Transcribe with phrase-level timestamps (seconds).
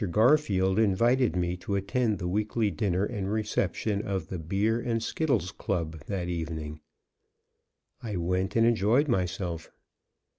[0.09, 5.51] Garfield invited me to attend the weekly dinner and reception of the "Beer and Skittles
[5.51, 6.79] Club," that evening.
[8.01, 9.69] I went and enjoyed myself.